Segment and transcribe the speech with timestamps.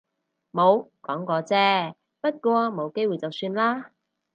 [0.51, 1.93] 冇，講過啫。
[2.21, 3.91] 不過冇機會就算喇